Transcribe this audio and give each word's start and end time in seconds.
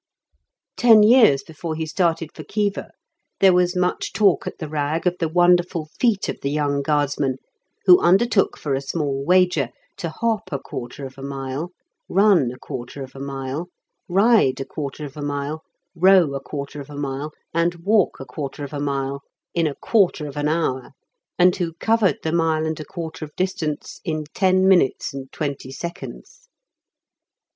Ten 0.77 1.03
years 1.03 1.43
before 1.43 1.75
he 1.75 1.85
started 1.85 2.31
for 2.33 2.43
Khiva, 2.43 2.89
there 3.39 3.53
was 3.53 3.75
much 3.75 4.13
talk 4.13 4.47
at 4.47 4.57
the 4.57 4.67
Rag 4.67 5.05
of 5.05 5.19
the 5.19 5.29
wonderful 5.29 5.89
feat 5.99 6.27
of 6.27 6.39
the 6.41 6.49
young 6.49 6.81
Guardsman, 6.81 7.37
who 7.85 7.99
undertook 8.01 8.57
for 8.57 8.73
a 8.73 8.81
small 8.81 9.23
wager 9.23 9.69
to 9.97 10.09
hop 10.09 10.51
a 10.51 10.57
quarter 10.57 11.05
of 11.05 11.19
a 11.19 11.21
mile, 11.21 11.69
run 12.09 12.49
a 12.51 12.57
quarter 12.57 13.03
of 13.03 13.15
a 13.15 13.19
mile, 13.19 13.69
ride 14.09 14.59
a 14.59 14.65
quarter 14.65 15.05
of 15.05 15.15
a 15.15 15.21
mile, 15.21 15.61
row 15.93 16.33
a 16.33 16.39
quarter 16.41 16.81
of 16.81 16.89
a 16.89 16.97
mile, 16.97 17.31
and 17.53 17.75
walk 17.75 18.19
a 18.19 18.25
quarter 18.25 18.63
of 18.63 18.73
a 18.73 18.79
mile 18.79 19.21
in 19.53 19.67
a 19.67 19.75
quarter 19.75 20.25
of 20.25 20.35
an 20.35 20.47
hour, 20.47 20.93
and 21.37 21.55
who 21.57 21.73
covered 21.73 22.17
the 22.23 22.33
mile 22.33 22.65
and 22.65 22.79
a 22.79 22.85
quarter 22.85 23.23
of 23.23 23.35
distance 23.35 23.99
in 24.03 24.23
ten 24.33 24.67
minutes 24.67 25.13
and 25.13 25.31
twenty 25.31 25.71
seconds. 25.71 26.49